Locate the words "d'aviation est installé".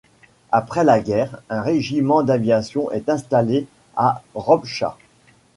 2.23-3.67